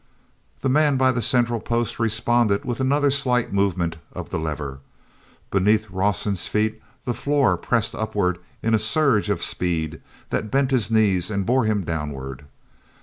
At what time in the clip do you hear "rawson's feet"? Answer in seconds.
5.91-6.81